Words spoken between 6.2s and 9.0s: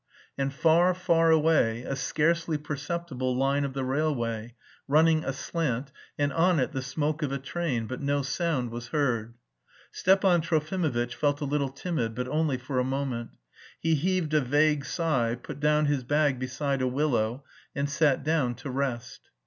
on it the smoke of a train, but no sound was